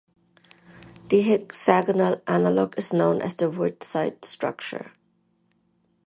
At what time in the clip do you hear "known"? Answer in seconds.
2.91-3.21